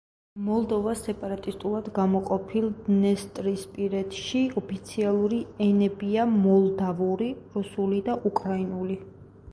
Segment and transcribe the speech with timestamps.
[0.45, 9.03] მოლდოვას სეპარატისტულად გამოყოფილ დნესტრისპირეთში ოფიციალური ენებია მოლდავური, რუსული და უკრაინული.